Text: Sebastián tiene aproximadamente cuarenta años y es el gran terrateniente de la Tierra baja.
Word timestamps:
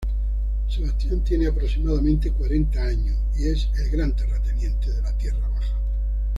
Sebastián 0.67 1.23
tiene 1.23 1.45
aproximadamente 1.45 2.31
cuarenta 2.31 2.81
años 2.85 3.17
y 3.37 3.47
es 3.49 3.69
el 3.77 3.91
gran 3.91 4.15
terrateniente 4.15 4.89
de 4.89 5.01
la 5.03 5.15
Tierra 5.15 5.47
baja. 5.47 5.77